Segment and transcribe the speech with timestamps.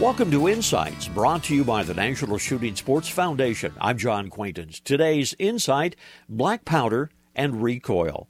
[0.00, 3.72] Welcome to Insights, brought to you by the National Shooting Sports Foundation.
[3.80, 4.80] I'm John Quaintance.
[4.80, 5.94] Today's Insight
[6.28, 8.28] black powder and recoil.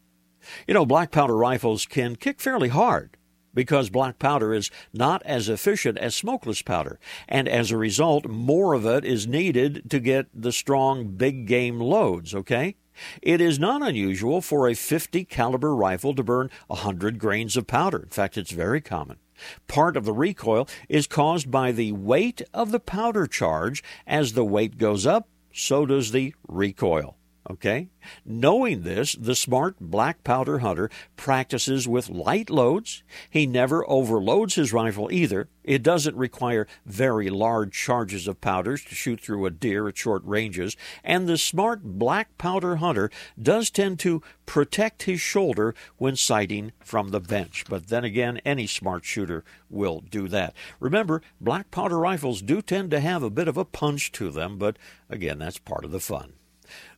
[0.69, 3.17] You know, black powder rifles can kick fairly hard
[3.55, 8.75] because black powder is not as efficient as smokeless powder, and as a result, more
[8.75, 12.77] of it is needed to get the strong big game loads, okay?
[13.23, 18.03] It is not unusual for a 50 caliber rifle to burn 100 grains of powder.
[18.05, 19.19] In fact, it's very common.
[19.67, 23.83] Part of the recoil is caused by the weight of the powder charge.
[24.07, 27.17] As the weight goes up, so does the recoil.
[27.51, 27.91] Okay?
[28.25, 33.03] Knowing this, the smart black powder hunter practices with light loads.
[33.29, 35.49] He never overloads his rifle either.
[35.63, 40.23] It doesn't require very large charges of powders to shoot through a deer at short
[40.25, 40.75] ranges.
[41.03, 47.11] And the smart black powder hunter does tend to protect his shoulder when sighting from
[47.11, 47.65] the bench.
[47.69, 50.55] But then again, any smart shooter will do that.
[50.81, 54.57] Remember, black powder rifles do tend to have a bit of a punch to them,
[54.57, 54.79] but
[55.11, 56.35] again, that's part of the fun.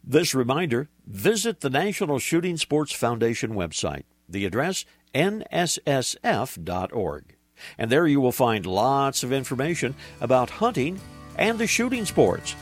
[0.02, 4.04] This reminder visit the National Shooting Sports Foundation website.
[4.28, 6.56] The address nssf.org.
[7.78, 11.00] And there you will find lots of information about hunting
[11.36, 12.54] and the shooting sports.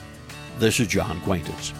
[0.58, 1.72] This is John Quaintance.